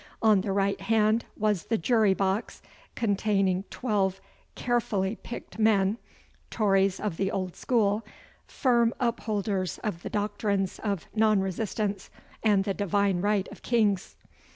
[0.23, 2.63] On the right hand was the jury box,
[2.95, 4.19] containing twelve
[4.55, 5.99] carefully picked men
[6.49, 8.03] Tories of the old school
[8.47, 12.09] firm upholders of the doctrines of non resistance
[12.41, 14.15] and the divine right of kings.